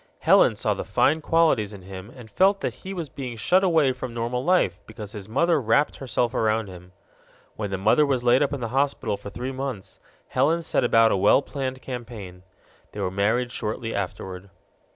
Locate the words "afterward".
13.93-14.49